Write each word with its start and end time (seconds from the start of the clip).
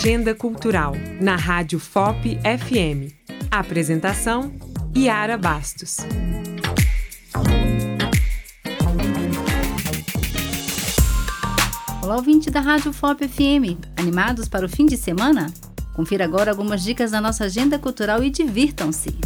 Agenda 0.00 0.32
Cultural, 0.32 0.92
na 1.20 1.34
Rádio 1.34 1.80
FOP 1.80 2.38
FM. 2.38 3.12
Apresentação: 3.50 4.54
Yara 4.96 5.36
Bastos. 5.36 5.96
Olá, 12.00 12.14
ouvinte 12.14 12.48
da 12.48 12.60
Rádio 12.60 12.92
FOP 12.92 13.26
FM. 13.26 13.76
Animados 13.96 14.48
para 14.48 14.64
o 14.64 14.68
fim 14.68 14.86
de 14.86 14.96
semana? 14.96 15.52
Confira 15.96 16.24
agora 16.24 16.52
algumas 16.52 16.84
dicas 16.84 17.10
da 17.10 17.20
nossa 17.20 17.46
agenda 17.46 17.76
cultural 17.76 18.22
e 18.22 18.30
divirtam-se. 18.30 19.18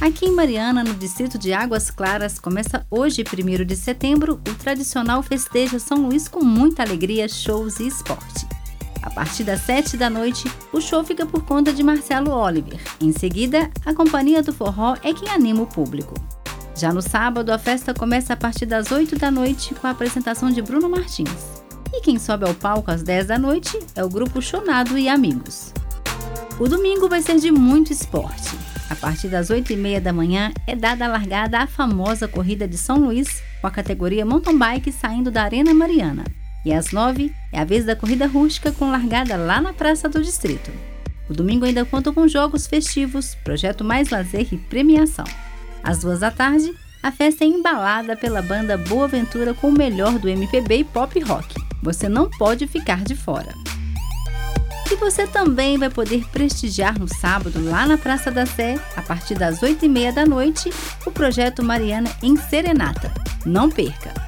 Aqui 0.00 0.26
em 0.26 0.32
Mariana, 0.32 0.84
no 0.84 0.94
distrito 0.94 1.36
de 1.38 1.52
Águas 1.52 1.90
Claras, 1.90 2.38
começa 2.38 2.86
hoje, 2.88 3.24
1 3.24 3.64
de 3.64 3.74
setembro, 3.74 4.34
o 4.48 4.54
tradicional 4.54 5.24
festejo 5.24 5.80
São 5.80 6.06
Luís 6.06 6.28
com 6.28 6.44
muita 6.44 6.84
alegria, 6.84 7.28
shows 7.28 7.80
e 7.80 7.88
esporte. 7.88 8.55
A 9.06 9.10
partir 9.10 9.44
das 9.44 9.60
7 9.60 9.96
da 9.96 10.10
noite, 10.10 10.50
o 10.72 10.80
show 10.80 11.04
fica 11.04 11.24
por 11.24 11.44
conta 11.44 11.72
de 11.72 11.80
Marcelo 11.80 12.32
Oliver. 12.32 12.80
Em 13.00 13.12
seguida, 13.12 13.70
a 13.84 13.94
Companhia 13.94 14.42
do 14.42 14.52
Forró 14.52 14.96
é 15.00 15.14
quem 15.14 15.28
anima 15.28 15.62
o 15.62 15.66
público. 15.66 16.12
Já 16.74 16.92
no 16.92 17.00
sábado, 17.00 17.52
a 17.52 17.58
festa 17.58 17.94
começa 17.94 18.32
a 18.32 18.36
partir 18.36 18.66
das 18.66 18.90
8 18.90 19.16
da 19.16 19.30
noite 19.30 19.72
com 19.76 19.86
a 19.86 19.90
apresentação 19.90 20.50
de 20.50 20.60
Bruno 20.60 20.88
Martins. 20.88 21.62
E 21.94 22.00
quem 22.00 22.18
sobe 22.18 22.48
ao 22.48 22.54
palco 22.54 22.90
às 22.90 23.04
10 23.04 23.28
da 23.28 23.38
noite 23.38 23.78
é 23.94 24.02
o 24.02 24.08
grupo 24.08 24.42
Chonado 24.42 24.98
e 24.98 25.08
Amigos. 25.08 25.72
O 26.58 26.66
domingo 26.68 27.08
vai 27.08 27.22
ser 27.22 27.38
de 27.38 27.52
muito 27.52 27.92
esporte. 27.92 28.58
A 28.90 28.96
partir 28.96 29.28
das 29.28 29.50
8 29.50 29.72
e 29.72 29.76
meia 29.76 30.00
da 30.00 30.12
manhã 30.12 30.50
é 30.66 30.74
dada 30.74 31.04
a 31.04 31.08
largada 31.08 31.60
à 31.60 31.66
famosa 31.68 32.26
corrida 32.26 32.66
de 32.66 32.76
São 32.76 32.98
Luís, 32.98 33.40
com 33.60 33.68
a 33.68 33.70
categoria 33.70 34.26
mountain 34.26 34.58
bike 34.58 34.90
saindo 34.90 35.30
da 35.30 35.44
Arena 35.44 35.72
Mariana. 35.72 36.24
E 36.66 36.74
às 36.74 36.90
9 36.90 37.32
é 37.52 37.60
a 37.60 37.64
vez 37.64 37.84
da 37.84 37.94
corrida 37.94 38.26
rústica 38.26 38.72
com 38.72 38.90
largada 38.90 39.36
lá 39.36 39.60
na 39.60 39.72
Praça 39.72 40.08
do 40.08 40.20
Distrito. 40.20 40.72
O 41.30 41.32
domingo 41.32 41.64
ainda 41.64 41.84
conta 41.84 42.12
com 42.12 42.26
jogos 42.26 42.66
festivos, 42.66 43.36
projeto 43.44 43.84
Mais 43.84 44.10
Lazer 44.10 44.48
e 44.52 44.56
premiação. 44.56 45.24
Às 45.80 46.00
duas 46.00 46.18
da 46.18 46.30
tarde, 46.32 46.74
a 47.04 47.12
festa 47.12 47.44
é 47.44 47.46
embalada 47.46 48.16
pela 48.16 48.42
banda 48.42 48.76
Boa 48.76 49.06
Ventura 49.06 49.54
com 49.54 49.68
o 49.68 49.78
melhor 49.78 50.18
do 50.18 50.28
MPB 50.28 50.78
e 50.78 50.84
pop 50.84 51.20
rock. 51.20 51.54
Você 51.84 52.08
não 52.08 52.28
pode 52.28 52.66
ficar 52.66 53.04
de 53.04 53.14
fora. 53.14 53.54
E 54.90 54.96
você 54.96 55.24
também 55.24 55.78
vai 55.78 55.88
poder 55.88 56.24
prestigiar 56.32 56.98
no 56.98 57.06
sábado, 57.06 57.64
lá 57.64 57.86
na 57.86 57.96
Praça 57.96 58.28
da 58.28 58.44
Sé, 58.44 58.76
a 58.96 59.02
partir 59.02 59.36
das 59.36 59.60
8h30 59.60 60.14
da 60.14 60.26
noite, 60.26 60.68
o 61.06 61.12
projeto 61.12 61.62
Mariana 61.62 62.10
em 62.20 62.36
Serenata. 62.36 63.12
Não 63.44 63.70
perca! 63.70 64.25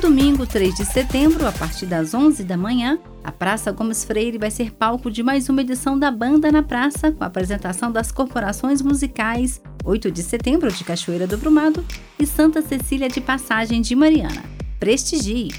Domingo, 0.00 0.46
3 0.46 0.74
de 0.74 0.86
setembro, 0.86 1.46
a 1.46 1.52
partir 1.52 1.84
das 1.84 2.14
11 2.14 2.42
da 2.42 2.56
manhã, 2.56 2.98
a 3.22 3.30
Praça 3.30 3.70
Gomes 3.70 4.02
Freire 4.02 4.38
vai 4.38 4.50
ser 4.50 4.72
palco 4.72 5.10
de 5.10 5.22
mais 5.22 5.50
uma 5.50 5.60
edição 5.60 5.98
da 5.98 6.10
Banda 6.10 6.50
na 6.50 6.62
Praça, 6.62 7.12
com 7.12 7.22
a 7.22 7.26
apresentação 7.26 7.92
das 7.92 8.10
corporações 8.10 8.80
musicais 8.80 9.60
8 9.84 10.10
de 10.10 10.22
setembro 10.22 10.72
de 10.72 10.84
Cachoeira 10.84 11.26
do 11.26 11.36
Brumado 11.36 11.84
e 12.18 12.24
Santa 12.24 12.62
Cecília 12.62 13.10
de 13.10 13.20
Passagem 13.20 13.82
de 13.82 13.94
Mariana. 13.94 14.42
Prestigie! 14.78 15.50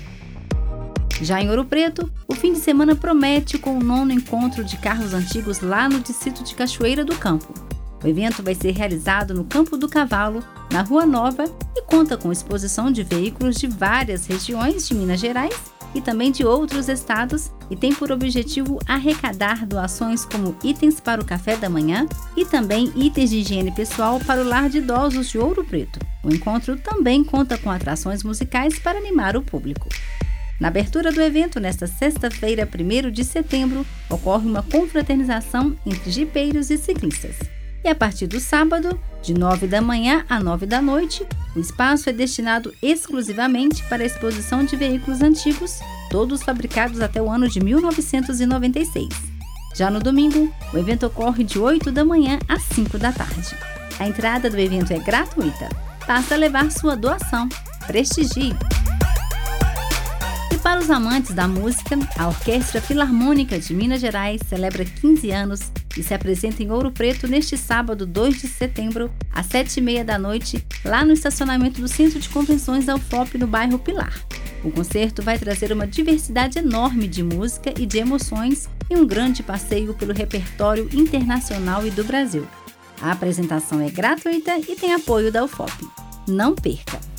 Já 1.22 1.40
em 1.40 1.50
Ouro 1.52 1.64
Preto, 1.64 2.12
o 2.28 2.34
fim 2.34 2.54
de 2.54 2.60
semana 2.60 2.96
promete 2.96 3.60
com 3.60 3.78
o 3.78 3.84
nono 3.84 4.12
encontro 4.12 4.64
de 4.64 4.76
carros 4.78 5.14
antigos 5.14 5.60
lá 5.60 5.88
no 5.88 6.00
distrito 6.00 6.44
de 6.44 6.56
Cachoeira 6.56 7.06
do 7.06 7.16
Campo. 7.16 7.54
O 8.04 8.08
evento 8.08 8.42
vai 8.42 8.56
ser 8.56 8.72
realizado 8.72 9.34
no 9.34 9.44
Campo 9.44 9.78
do 9.78 9.88
Cavalo, 9.88 10.44
na 10.72 10.82
Rua 10.82 11.06
Nova, 11.06 11.46
e 11.76 11.82
conta 11.84 12.18
com 12.18 12.32
exposição 12.32 12.92
de 12.92 13.04
veículos 13.04 13.58
de 13.58 13.68
várias 13.68 14.26
regiões 14.26 14.88
de 14.88 14.96
Minas 14.96 15.20
Gerais 15.20 15.56
e 15.94 16.02
também 16.02 16.32
de 16.32 16.46
outros 16.46 16.88
estados 16.88 17.52
e 17.70 17.76
tem 17.76 17.94
por 17.94 18.12
objetivo 18.12 18.80
arrecadar 18.88 19.66
doações 19.66 20.26
como 20.26 20.56
itens 20.64 21.00
para 21.00 21.22
o 21.22 21.26
café 21.26 21.58
da 21.58 21.70
manhã 21.70 22.08
e 22.36 22.46
também 22.46 22.92
itens 22.96 23.30
de 23.30 23.38
higiene 23.38 23.72
pessoal 23.72 24.20
para 24.20 24.42
o 24.42 24.48
lar 24.48 24.70
de 24.70 24.80
idosos 24.80 25.30
de 25.30 25.38
Ouro 25.38 25.64
Preto. 25.64 26.00
O 26.24 26.34
encontro 26.34 26.78
também 26.78 27.24
conta 27.24 27.58
com 27.58 27.70
atrações 27.70 28.24
musicais 28.24 28.80
para 28.80 28.98
animar 28.98 29.36
o 29.36 29.42
público. 29.42 29.90
Na 30.60 30.68
abertura 30.68 31.12
do 31.12 31.22
evento, 31.22 31.60
nesta 31.60 31.88
sexta-feira, 31.88 32.68
1 32.68 33.10
de 33.10 33.24
setembro, 33.24 33.86
ocorre 34.10 34.48
uma 34.48 34.62
confraternização 34.62 35.76
entre 35.86 36.12
jipeiros 36.12 36.70
e 36.70 36.78
ciclistas. 36.78 37.61
E 37.84 37.90
a 37.90 37.96
partir 37.96 38.28
do 38.28 38.40
sábado, 38.40 39.00
de 39.22 39.34
9 39.34 39.68
da 39.68 39.82
manhã 39.82 40.24
a 40.30 40.40
9 40.40 40.66
da 40.66 40.82
noite, 40.82 41.26
o 41.56 41.60
espaço 41.60 42.10
é 42.10 42.14
destinado 42.14 42.74
exclusivamente 42.82 43.84
para 43.90 44.04
a 44.04 44.06
exposição 44.06 44.64
de 44.64 44.76
veículos 44.76 45.22
antigos, 45.22 45.80
todos 46.10 46.44
fabricados 46.44 47.02
até 47.02 47.22
o 47.22 47.30
ano 47.30 47.50
de 47.50 47.60
1996. 47.60 49.10
Já 49.76 49.90
no 49.90 50.00
domingo, 50.00 50.54
o 50.74 50.78
evento 50.78 51.06
ocorre 51.06 51.44
de 51.44 51.58
8 51.58 51.92
da 51.92 52.06
manhã 52.06 52.38
às 52.48 52.62
5 52.64 52.98
da 52.98 53.12
tarde. 53.12 53.56
A 54.00 54.08
entrada 54.08 54.50
do 54.50 54.60
evento 54.60 54.92
é 54.92 55.00
gratuita. 55.00 55.70
Basta 56.08 56.36
levar 56.36 56.72
sua 56.72 56.96
doação. 56.96 57.48
Prestigie! 57.88 58.54
Para 60.72 60.80
os 60.80 60.90
amantes 60.90 61.36
da 61.36 61.50
música, 61.50 62.00
a 62.18 62.30
Orquestra 62.30 62.80
Filarmônica 62.80 63.60
de 63.60 63.74
Minas 63.74 64.00
Gerais 64.00 64.40
celebra 64.48 64.86
15 64.86 65.30
anos 65.30 65.60
e 65.98 66.02
se 66.02 66.14
apresenta 66.14 66.64
em 66.64 66.72
Ouro 66.72 66.90
Preto 66.90 67.28
neste 67.28 67.58
sábado, 67.58 68.06
2 68.06 68.40
de 68.40 68.48
setembro, 68.48 69.12
às 69.34 69.50
7h30 69.50 70.06
da 70.06 70.18
noite, 70.18 70.66
lá 70.86 71.04
no 71.04 71.12
estacionamento 71.12 71.82
do 71.82 71.90
Centro 71.90 72.22
de 72.22 72.30
Convenções 72.30 72.86
da 72.86 72.96
UFOP, 72.96 73.38
no 73.38 73.48
bairro 73.48 73.78
Pilar. 73.78 74.18
O 74.64 74.72
concerto 74.72 75.22
vai 75.22 75.38
trazer 75.38 75.74
uma 75.74 75.86
diversidade 75.86 76.60
enorme 76.60 77.06
de 77.06 77.22
música 77.22 77.74
e 77.78 77.86
de 77.86 77.98
emoções 77.98 78.70
e 78.90 78.96
um 78.96 79.06
grande 79.06 79.44
passeio 79.44 79.94
pelo 79.94 80.14
repertório 80.14 80.90
internacional 80.94 81.86
e 81.86 81.92
do 81.92 82.06
Brasil. 82.06 82.48
A 83.02 83.12
apresentação 83.12 83.82
é 83.82 83.90
gratuita 83.90 84.58
e 84.58 84.78
tem 84.78 84.94
apoio 84.94 85.34
da 85.34 85.44
UFOP. 85.44 85.86
Não 86.30 86.56
perca! 86.56 87.11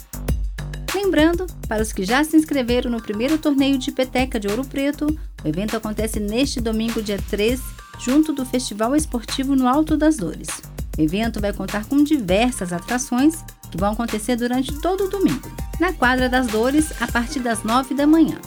Lembrando, 1.12 1.46
para 1.68 1.82
os 1.82 1.92
que 1.92 2.04
já 2.04 2.24
se 2.24 2.38
inscreveram 2.38 2.90
no 2.90 2.98
primeiro 2.98 3.36
torneio 3.36 3.76
de 3.76 3.92
peteca 3.92 4.40
de 4.40 4.48
Ouro 4.48 4.64
Preto, 4.64 5.06
o 5.44 5.46
evento 5.46 5.76
acontece 5.76 6.18
neste 6.18 6.58
domingo, 6.58 7.02
dia 7.02 7.22
3, 7.28 7.60
junto 8.00 8.32
do 8.32 8.46
Festival 8.46 8.96
Esportivo 8.96 9.54
no 9.54 9.68
Alto 9.68 9.94
das 9.94 10.16
Dores. 10.16 10.48
O 10.96 11.02
evento 11.02 11.38
vai 11.38 11.52
contar 11.52 11.84
com 11.84 12.02
diversas 12.02 12.72
atrações 12.72 13.44
que 13.70 13.76
vão 13.76 13.92
acontecer 13.92 14.36
durante 14.36 14.72
todo 14.80 15.04
o 15.04 15.10
domingo, 15.10 15.54
na 15.78 15.92
Quadra 15.92 16.30
das 16.30 16.46
Dores, 16.46 16.90
a 16.98 17.06
partir 17.06 17.40
das 17.40 17.62
9 17.62 17.92
da 17.92 18.06
manhã. 18.06 18.38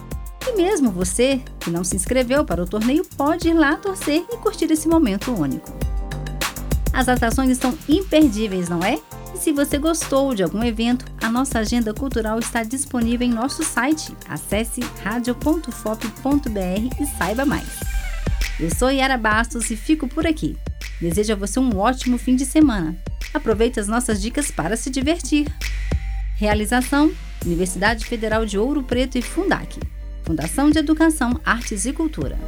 E 0.47 0.58
mesmo 0.58 0.90
você 0.90 1.44
que 1.59 1.70
não 1.70 1.84
se 1.84 1.96
inscreveu 1.96 2.44
para 2.44 2.64
o 2.64 2.68
torneio 2.68 3.06
pode 3.16 3.47
ir 3.47 3.53
lá 3.53 3.76
torcer 3.76 4.26
e 4.28 4.38
curtir 4.38 4.72
esse 4.72 4.88
momento 4.88 5.32
único. 5.32 5.72
As 6.92 7.08
atrações 7.08 7.52
estão 7.52 7.78
imperdíveis, 7.88 8.70
não 8.70 8.84
é? 8.84 9.00
E 9.35 9.38
se 9.38 9.51
você 9.51 9.78
gostou 9.78 10.34
de 10.34 10.44
algum 10.44 10.63
evento, 10.63 11.06
a 11.22 11.29
nossa 11.29 11.59
agenda 11.59 11.94
cultural 11.94 12.40
está 12.40 12.63
disponível 12.63 13.28
em 13.28 13.29
nosso 13.29 13.66
site. 13.66 14.16
Acesse 14.29 14.79
radio.fop.br 15.03 15.69
e 17.01 17.06
saiba 17.18 17.46
mais. 17.46 17.68
Eu 18.57 18.73
sou 18.73 18.90
Yara 18.90 19.18
Bastos 19.18 19.69
e 19.69 19.75
fico 19.75 20.07
por 20.07 20.25
aqui. 20.25 20.56
Desejo 21.01 21.34
a 21.34 21.35
você 21.35 21.59
um 21.59 21.78
ótimo 21.78 22.18
fim 22.18 22.38
de 22.38 22.46
semana. 22.46 22.96
Aproveite 23.34 23.78
as 23.78 23.90
nossas 23.90 24.22
dicas 24.22 24.50
para 24.50 24.78
se 24.78 24.90
divertir. 24.90 25.47
Realização: 26.38 27.12
Universidade 27.46 28.06
Federal 28.06 28.46
de 28.46 28.57
Ouro 28.57 28.84
Preto 28.84 29.17
e 29.17 29.22
Fundac. 29.22 29.78
Fundação 30.23 30.69
de 30.69 30.79
Educação, 30.79 31.41
Artes 31.44 31.85
e 31.85 31.91
Cultura. 31.91 32.40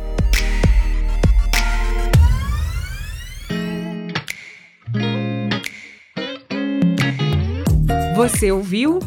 Você 8.18 8.52
ouviu 8.52 8.98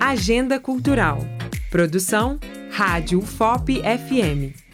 Agenda 0.00 0.58
Cultural. 0.58 1.20
Produção 1.70 2.36
Rádio 2.72 3.20
FOP 3.20 3.80
FM. 3.80 4.65